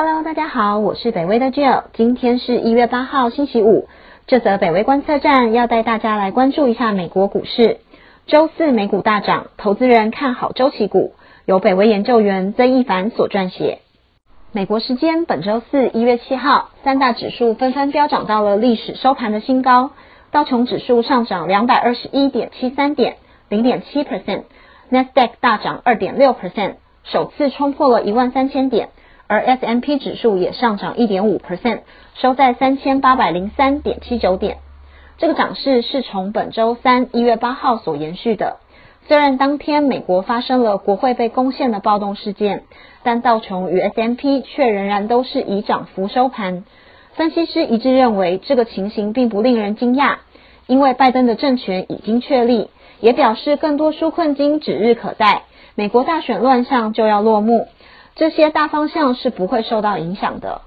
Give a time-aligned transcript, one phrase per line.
[0.00, 3.88] Hello，大家好，我是北威的 Jill，今天是一月八号星期五。
[4.28, 7.78] 这则北威观测站要带大家来关注一下美国股市。
[8.24, 11.14] 周四美股大涨，投资人看好周期股，
[11.46, 13.80] 由北威研究员曾一凡所撰写。
[14.52, 19.90] 美国时间本周四一月七号，三大指数纷纷飙涨到了历史收盘的新高。
[20.30, 23.16] 道琼指数上涨两百二十一点七三点，
[23.48, 28.90] 零点七 percent；Nasdaq 大涨二点六 percent，首次冲破了一万三千点。
[29.28, 31.82] 而 S M P 指数也上涨一点五 percent，
[32.14, 34.58] 收在三千八百零三点七九点。
[35.18, 38.56] 这个涨势是从本周三一月八号所延续的。
[39.06, 42.64] 虽然当天美国发生了国会被攻陷的暴动事件，
[43.02, 46.64] 但道琼与 S M P 却仍然都是以涨幅收盘。
[47.14, 50.16] 分析师一致认为，这个情形并不令人惊讶，
[50.66, 52.70] 因为拜登的政权已经确立，
[53.00, 55.42] 也表示更多纾困金指日可待，
[55.74, 57.66] 美国大选乱象就要落幕。
[58.18, 60.62] 这些大方向是不会受到影响的。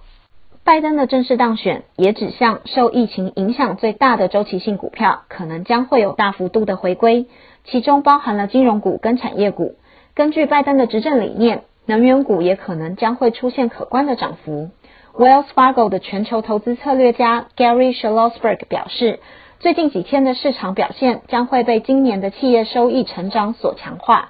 [0.64, 7.26] 拜登的正式当选也指向受疫情影响最大的周期性股票可能将会有大幅度的回归，
[7.66, 9.76] 其中包含了金融股跟产业股。
[10.14, 14.70] 根据拜登的执政理念，能源股也可能将会出现可观的涨幅。
[15.14, 19.20] Wells Fargo 的全球投资策略家 Gary Schlossberg 表示，
[19.60, 24.30] 最近几天的市场表现将会被今年的企业收益成长所强化。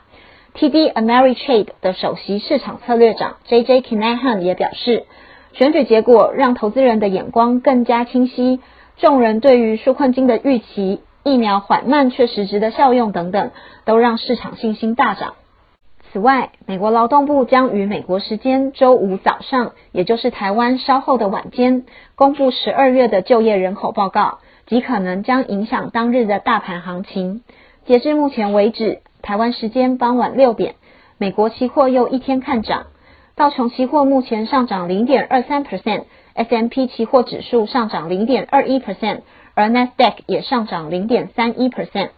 [0.53, 5.05] TD Ameritrade 的首席市场策略长 JJ Kinahan 也表示，
[5.53, 8.59] 选举结果让投资人的眼光更加清晰，
[8.97, 13.51] 众人对于纾困金的预期、疫苗缓慢却实质的效用等等，
[13.85, 15.35] 都让市场信心大涨。
[16.11, 21.85] 此外，美国劳动部将于美国时间周五早上，也就是台湾稍后的晚间，
[22.15, 27.41] 公布十二月的就业人口报告，极可能将影响当日的大盘行情。
[27.85, 28.99] 截至目前为止。
[29.21, 30.75] 台湾时间傍晚六点，
[31.17, 32.87] 美国期货又一天看涨，
[33.35, 39.21] 道琼期货目前上涨零点二三 percent，S M P 期货指数上涨零点二一 percent，
[39.53, 42.09] 而 Nasdaq 也上涨零点三一 percent。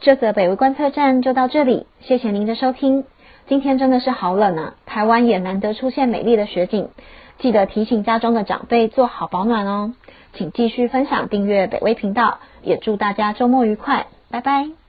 [0.00, 3.04] 这则北威观测站就到这里，谢谢您的收听。
[3.46, 6.88] 今天真的是好冷啊，台湾也难得出现美丽的雪景，
[7.38, 9.94] 记得提醒家中的长辈做好保暖哦。
[10.34, 14.85] 请继续分享订阅北威频道，也祝大家周末愉快，拜拜。